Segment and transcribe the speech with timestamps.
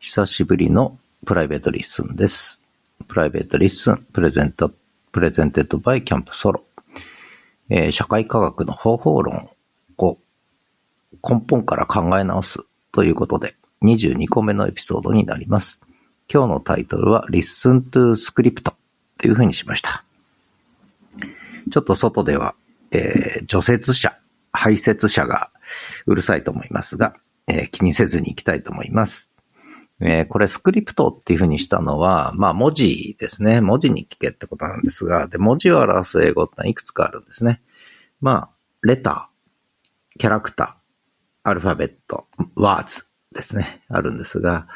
[0.00, 0.96] 久しぶりの
[1.26, 2.62] プライベートリッスンです。
[3.08, 4.70] プライベートリッスン、プレゼント、
[5.10, 6.62] presented by キャンプソロ。
[7.68, 9.50] えー社会科学の方法論
[9.98, 10.18] を
[11.28, 12.60] 根本から考え直す
[12.92, 15.80] ということで、22個目のエピソードになります。
[16.32, 18.72] 今日のタイトルは Listen to Script
[19.18, 20.04] というふうにしました。
[21.72, 22.54] ちょっと外では、
[22.92, 24.16] えー除雪車、
[24.52, 25.50] 排雪車が
[26.06, 27.16] うるさいと思いますが、
[27.48, 29.34] えー気にせずに行きたいと思います。
[30.00, 33.60] えーこれスクリプトっていうふうにしたのは、まあ文字ですね。
[33.60, 37.60] 文字に聞けってことなんですが、で、文字を表す英語っていくつかあるんですね。
[38.20, 38.50] まあ、
[38.82, 43.82] レター、キャラクター、アルファベット、ワーズですね。
[43.88, 44.68] あるんですが、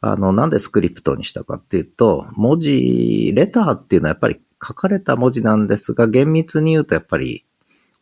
[0.00, 7.44] あの、なんでスクリプトにしたかっていうと、文字、レターっていうのはやっぱり書かれた文字なんですが、厳密に言うとやっぱり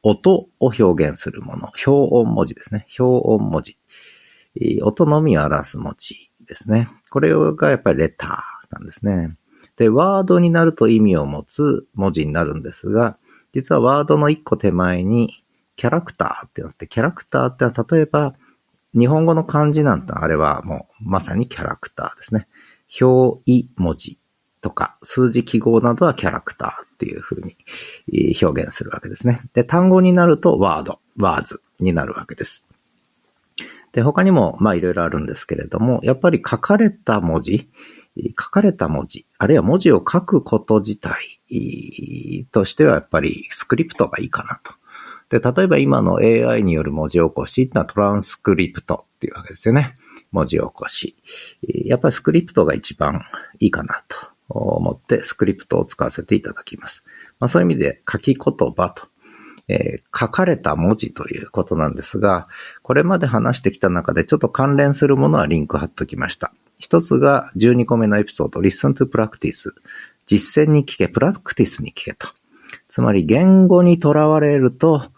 [0.02, 2.86] 音を表現するもの、表音文字ですね。
[2.98, 3.78] 表音文字。
[4.82, 6.88] 音のみを表す文字ですね。
[7.10, 9.32] これがやっぱりレターなんですね。
[9.76, 13.18] で、ワードになると意味を持つ文字になるんですが、
[13.52, 15.44] 実はワードの一個手前に
[15.76, 18.34] キャラクターってなって、キャラクターってのは例えば
[18.96, 22.46] 日本語の漢字なんてあれはもうまさにキャラクターですね。
[23.00, 24.18] 表意文字
[24.60, 27.56] とか数字記号などはキャラクターっていう風に
[28.40, 29.40] 表現するわけですね。
[29.52, 32.68] で、単語になるとワード、ワーズになるわけです。
[33.94, 37.70] で、他にも、まあいろいろあるんですけれども、やっぱり書かれた文字、
[38.38, 44.72] 書かれた文字、あるいは文字を書くこと自体としてはやっぱりスクリプトがいいかなと。
[45.28, 49.94] で、例えば今の AI による文字起こしっていうのはトランスクリプトっていうわけですよね。
[50.32, 51.16] 文字起こし。
[51.62, 53.22] やっぱりスクリプトが一番
[53.60, 54.16] いいかなと
[54.48, 57.04] 思ってスクリプトを使わせていただきます。
[57.38, 59.06] まあそういう意味で書き言葉と
[59.68, 62.46] えー書かれた文字ということなんですが、
[62.82, 66.52] これまで話してきた中でちょっと関連するものはリンク貼っときました。
[66.78, 69.72] 一つが12個目のエピソード、Listen to Practice。
[70.26, 72.28] 実践に聞け、プラクティスに聞けと。
[72.88, 75.10] つまり言語にとらわれると、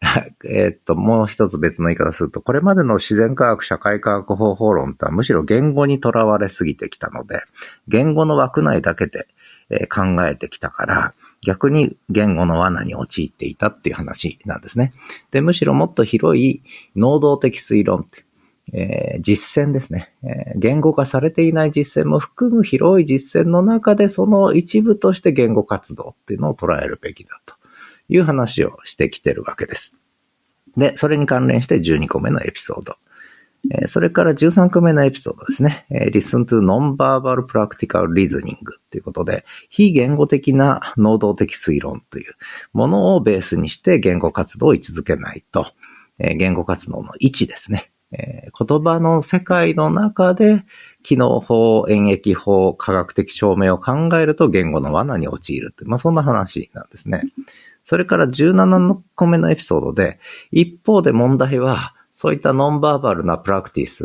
[0.44, 7.42] えっと、もう一つ別の言い方すると、これまでの自然科学、社会科学方法論とはむしろ言語にとらわれすぎてきたので、
[7.88, 9.26] 言語の枠内だけで、
[9.70, 11.14] えー考えてきたから、
[11.46, 14.92] 逆に言語の罠に陥っていたっていう話なんですね。
[15.30, 16.60] で、むしろもっと広い
[16.96, 18.24] 能動的推論って、
[18.72, 27.54] えー実践ですね、えー言語化されていない実践も含む広い実践の中でその一部として言語活動っていうのを捉えるべきだと
[28.08, 30.00] いう話をしてきてるわけです。
[30.76, 32.96] で、それに関連して12個目のエピソード。
[33.70, 35.86] えそれから13個目のエピソードですね。
[35.90, 38.56] え Listen to Non-Verbal Practical Reasoning
[38.90, 42.34] ということで、非言語的な能動的推論という
[42.72, 45.66] ものをベースにして言語活動を位置づけないと、
[46.18, 47.90] え言語活動の位置ですね。
[48.12, 50.64] え言葉の世界の中で、
[51.02, 57.22] 機能法、演繹法、科学的証明を考えると言語の罠に陥るという、まあそんな話なんですね。
[57.84, 60.18] それから17個目のエピソードで、
[60.50, 64.04] 一方で問題は、そういったノンバーバルなプラクティス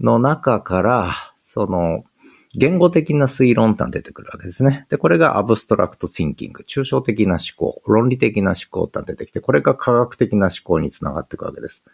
[0.00, 2.04] の中から、その、
[2.52, 4.86] 言語的な推論って出てくるわけですね。
[4.90, 11.84] で、これがアブストラクトシンキング、抽象的な思考、論理的な思考って出てきて、これが科学的な思考につながっていくわけです。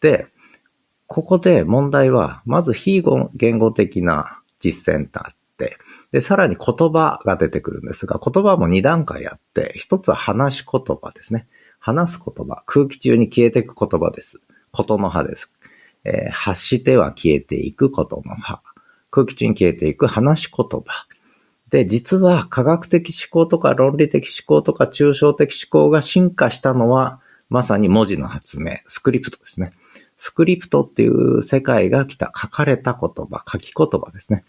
[0.00, 0.26] で、
[1.06, 5.76] ここで問題は、まず非言語的な実践ってあって、
[6.10, 11.46] で、さらに言葉が出てくるんですが、言葉も2段階あって、一つは話し言葉ですね。
[11.78, 14.42] 話す言葉、空気中に消えていく言葉です。
[14.72, 15.52] ことの葉です。
[16.04, 18.58] えー発しては消えていくことの葉。
[19.10, 21.06] 空気中に消えていく話し言葉。
[21.70, 29.72] で、実は科学的思考とか論理的思考とか抽象的思考が進化したのは、まさに文字の発明、スクリプトですね。
[30.16, 34.44] スクリプトっていう世界が来た書かれた言葉、書き言葉ですね。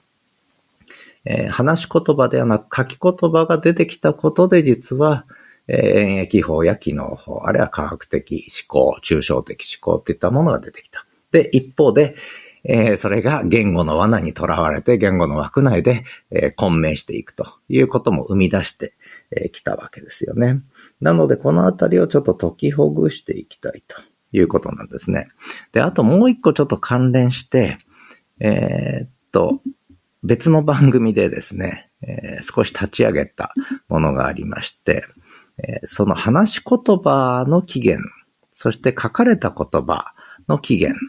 [1.25, 5.25] えー話し言葉ではなく書き言葉が出てきたことで実は、
[5.67, 11.05] 演疫法や機能法、あるいは科学的思考、抽象的思考っていったものが出てきた。
[11.31, 12.15] で、一方で、
[12.63, 18.93] えーそれが言語の罠にとらわれて言語の枠内で、えー混迷していくということも生み出して
[19.51, 20.61] きたわけですよね。
[20.99, 23.97] なので、このあたりをちょっと解きほぐしていきたいと
[24.31, 25.29] いうことなんですね。
[25.71, 27.79] で、あともう一個ちょっと関連して、
[28.39, 29.61] えーっと、
[30.23, 33.53] 別の番組でですね、えー少し立ち上げた
[33.87, 35.05] ものがありまして、
[35.63, 38.07] えその話し言葉の起源、
[38.55, 40.13] そして書かれた言葉
[40.47, 40.99] の起源、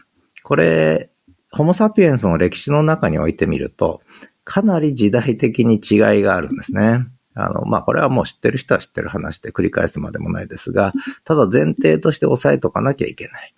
[0.43, 1.09] これ、
[1.51, 4.01] ホモサピエンスの歴史の中においてみると、
[4.43, 7.05] かなり時代的に違いがあるんですね。
[7.35, 13.53] あの、まあ、これはもう知ってる人は知ってる話で繰り返すまでもないですが、ただ前提として押さえとかなきゃいけない。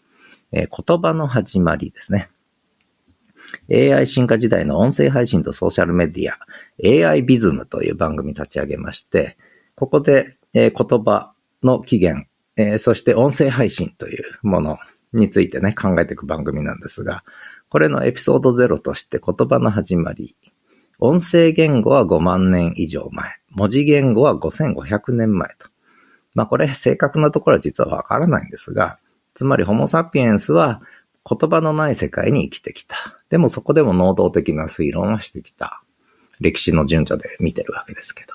[0.51, 2.29] えー言葉の始まりですね。
[3.71, 9.37] AI 進化時代の音声配信とソーシャルメディア、AI ビズムという番組立ち上げまして、
[9.75, 14.77] ここで、えー、言葉の起源、えー、そして音声配信というもの
[15.13, 17.23] についてね、考えていく番組なんですが、
[17.69, 20.35] これのエピソード0として言葉の始まり、
[20.97, 25.67] 音声言語は5万年以上前、文字言語は5500年前と。
[26.33, 28.97] まあこれ正確なところは実はわからないんですが、
[29.33, 30.81] つまりホモサピエンスは
[31.29, 32.95] 言葉のない世界に生きてきた。
[33.29, 35.81] でもそこでも能動的な推論をしてきた。
[36.39, 38.34] 歴史の順序で見てるわけですけど。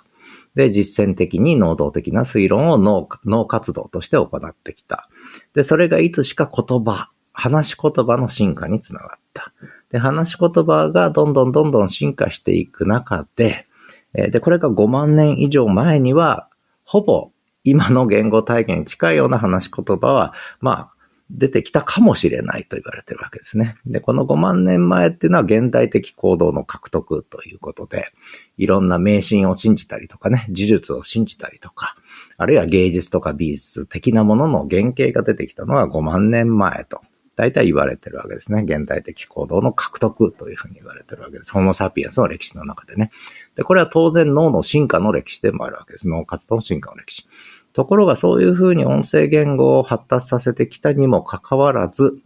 [0.55, 5.09] で、実践的に能動的な推論を脳活動として行ってきた。
[5.55, 9.53] で、それがいつしか言葉、話し言葉の進化につながった。
[9.91, 13.67] で、話し言葉がどんどんどんどん進化していく中で、
[14.13, 16.49] で、これが5万年以上前には、
[16.85, 17.31] ほぼ
[17.63, 21.00] 今の言語体験に近いような話し言葉は、まあ、
[21.31, 23.77] 出てきたかもしれないと言われてるわけですね。
[23.87, 28.13] で、この5万年前っていうのは現代的行動の獲得ということで、
[28.59, 31.95] いろんな迷信を信じたりとかね、呪術を信じたりとか、
[32.37, 37.01] あるいは芸術とか美術的なものの原型が出てきたのは5万年前と、
[37.37, 38.65] 大体言われてるわけですね。
[38.65, 41.53] 現代的行動の獲得というふうに言われてるわけです。
[41.53, 43.11] ホモサピエンスの歴史の中でね。
[43.57, 46.09] で、これは当然脳の進化の歴史でもあるわけです。
[46.09, 47.29] 脳活動の進化の歴史。
[47.73, 52.19] ところがそういうふうに音声言語を発達させてきたにもかかわらず、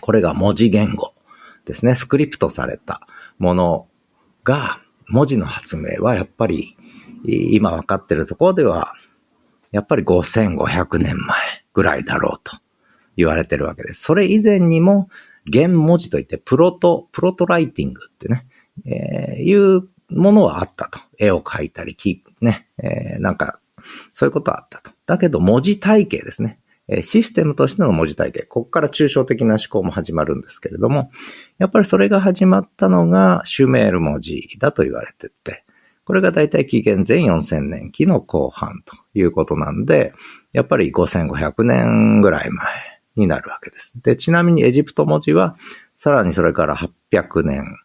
[0.00, 1.14] これが文字言語
[1.64, 1.94] ですね。
[1.94, 3.06] スクリプトされた
[3.38, 3.86] もの
[4.44, 6.76] が、文字の発明はやっぱり、
[7.24, 8.94] 今わかってるところでは、
[9.72, 11.38] やっぱり5500年前
[11.74, 12.56] ぐらいだろうと
[13.16, 14.02] 言われてるわけです。
[14.02, 15.08] それ以前にも、
[15.52, 18.46] 原文字といってプロト、プロトライティングってね、
[18.86, 21.00] えー、いうものはあったと。
[21.18, 21.96] 絵を描いたり、
[22.40, 23.58] ね、えー、なんか
[24.12, 24.90] そういうことはあったと。
[25.06, 26.60] だけど文字体系ですね。
[27.02, 28.42] システムとしての文字体系。
[28.42, 31.10] ここから抽象的な思考も始まるんですけれども、
[31.58, 35.64] やっぱりそれが始まったのがシュメール文字だと言われてて、
[36.04, 40.14] これがだいたい紀元前4000年期の後半ということなんで、
[40.54, 42.66] やっぱり5500年ぐらい前
[43.16, 43.92] になるわけです。
[44.02, 45.56] で、ちなみにエジプト文字は、
[45.96, 47.76] さらにそれから800年、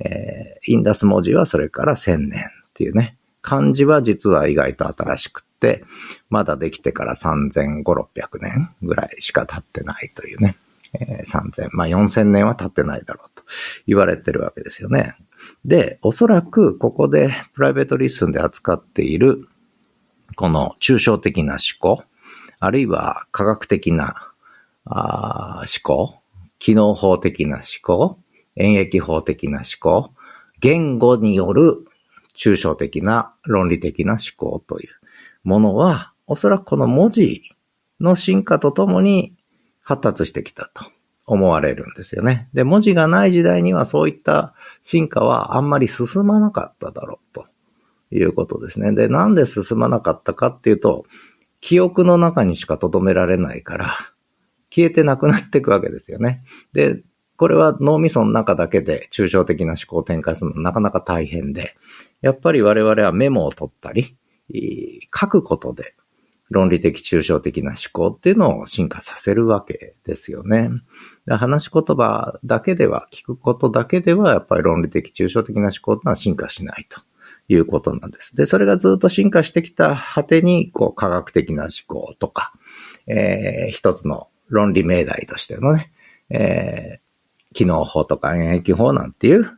[0.00, 5.84] えー、インダス文字はそれから1000年っていうね、漢字は実は意外と新しくって、
[6.30, 10.56] まだできてから3500、600年ぐらいしか経ってないというね。
[10.94, 13.44] えー、3000、まあ4000年は経ってないだろうと
[13.86, 15.16] 言われてるわけですよね。
[15.64, 19.48] で、おそらくここでプライベートリッスンで扱っている
[20.36, 22.04] この抽象的な思考、
[22.60, 24.32] あるいは科学的な
[24.84, 26.18] 思考、
[26.58, 28.18] 機能法的な思考、
[28.56, 30.12] 演疫法的な思考、
[30.60, 31.86] 言語による
[32.36, 34.88] 抽象的な論理的な思考という
[35.44, 37.42] ものは、おそらくこの文字
[38.00, 39.34] の進化とともに
[39.82, 40.84] 発達してきたと
[41.26, 42.48] 思われるんですよね。
[42.54, 47.46] で、文字がない時代にはそういった進化はあんまり進まなかっただろうと
[48.10, 48.92] いうことですね。
[48.92, 51.04] で、なんで進まなかったかっていうと、
[51.60, 53.94] 記憶の中にしか留められないから、
[54.74, 56.42] 消えてなくなっていくわけですよね。
[56.72, 57.02] で、
[57.36, 61.76] これは脳みその中だけで抽象的な思考を展開するのはなかなか大変で、
[62.22, 64.16] やっぱり我々はメモを取ったり、
[65.14, 65.94] 書くことで
[66.52, 70.70] 論理的抽象的な思考っていうのを進化させるわけですよね。
[71.26, 77.00] 話し言葉だけでは、聞くことだけでは、やっぱり論理的抽象的な思考っていうのは進化しないと
[77.48, 78.36] いうことなんです。
[78.36, 82.52] で、それがずっと進化してきた果てに、こう、科学的な思考とか、
[83.06, 85.92] えー、一つの論理命題としてのね、
[86.30, 89.50] えー、機能法とか演疫法なんていう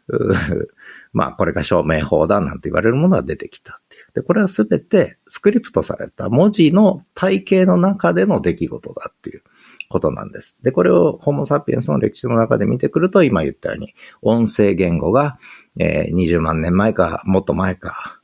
[1.14, 4.06] まあ、これが証明法だなんて言われるものが出てきたっていう。
[4.14, 9.42] で、これはすべてスクリプトされた文字の体系の中での出来事だっていう
[9.88, 10.58] ことなんです。
[10.62, 15.38] で、これをホモサピエンスの歴史の中で見てくると、今言ったように、音声言語が、
[15.78, 18.20] えー、20万年前か、もっと前か、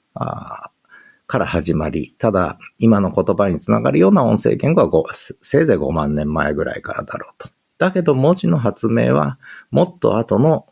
[1.28, 7.50] から始まり、ただ、今の言葉につながるような音声言語はせいぜい5万年前ぐらいからだろうと。
[7.78, 9.38] だけど文字の発明は
[9.70, 10.66] もっと後の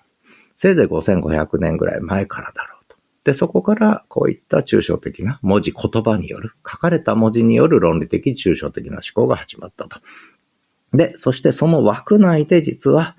[0.58, 2.96] せいぜい5500年ぐらい前からだろうと。
[3.22, 10.00] で、そこからこういった抽象的な文字、言葉による、書かれた文字による論理的抽象的な思考が始まったと。
[10.92, 13.16] で、そしてその枠内で実は、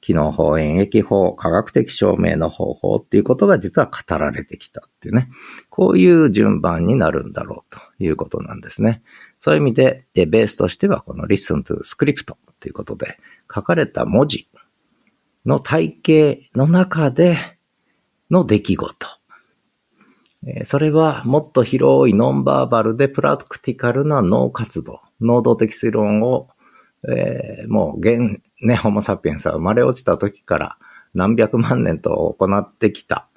[0.00, 5.28] 機能法、演疫法、科学的証明の方法っていうことが実は語られてきたっていうね。
[5.70, 9.02] こういう順番になるんだろうということなんですね。
[9.40, 13.18] そういう意味で、ベースとしてはこの listen to script ということで、
[13.52, 14.48] 書かれた文字
[15.46, 17.38] の体系の中で
[18.30, 19.06] の出来事。
[20.64, 26.48] それはもっと広いノンバーバルでプラクティカルな脳活動、能動的推論を、
[27.08, 30.78] えー、もう現、ね、ホモサピエンスは生まれ落ちた時から
[31.14, 33.28] 何百万年と行ってきた、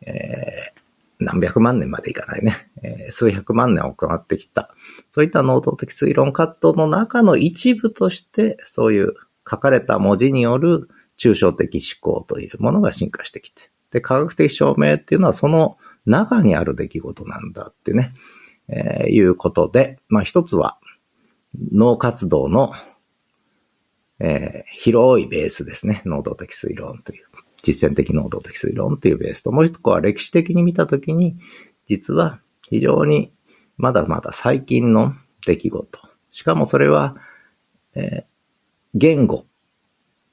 [0.00, 4.74] えー、何百万年までいかないね、えー、数百万年行ってきた、
[5.12, 9.14] そういった能動的推論活動の中の一部として、そういう
[9.48, 10.88] 書かれた文字による
[11.18, 18.14] 抽象的思考というものが進化してきて、で、科学的証明っていうのはその中にある出来事なんだってね、
[18.68, 20.78] えー、いうことで、まあ一つは
[21.72, 22.72] 脳活動の、
[24.20, 26.02] えー、広いベースですね。
[26.04, 27.26] 能動的推論という、
[27.62, 31.36] 実践的能動的推論というベースと、もう一個は歴史的に見たときに、
[31.88, 33.32] 実は非常に
[33.76, 35.14] まだまだ最近の
[35.46, 36.00] 出来事。
[36.30, 37.16] しかもそれは、
[37.94, 38.24] えー、
[38.94, 39.47] 言語。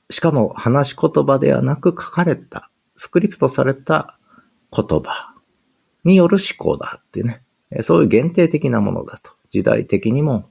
[0.09, 4.17] しかも話し言葉ではなく書かれた、スクリプトされた
[4.71, 5.33] 言葉
[6.03, 7.41] による思考だっていうね。
[7.81, 9.31] そういう限定的なものだと。
[9.49, 10.49] 時代的にも、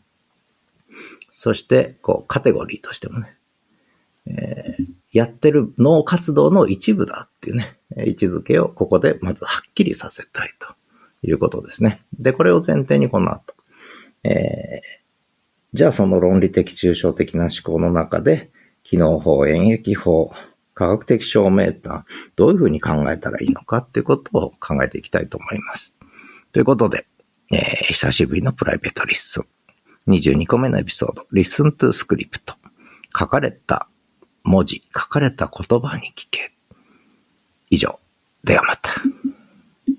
[1.35, 3.37] そして、こう、カテゴリーとしてもね、
[4.27, 10.75] えー、やってる脳活動の一部だっていうね、位置づけをここでまずはっきりさせたいと
[11.27, 12.03] いうことですね。
[12.19, 13.55] で、これを前提にこの後、
[14.25, 18.51] えー、じゃあその論理的抽象的な思考の中で、
[18.85, 20.33] 機能法、演疫法、
[20.75, 25.99] 科学的証明ってのはどういうふうに考えたらいいのかっていうことを考えていきたいと思います。
[26.53, 27.07] ということで、
[27.51, 29.47] えー、久しぶりのプライベートリッスン。
[30.07, 32.55] 22個目のエピソード、Listen to Script。
[33.17, 33.89] 書かれた
[34.43, 36.53] 文字、書かれた言葉に聞け。
[37.71, 37.99] 以上。
[38.43, 38.91] ではまた。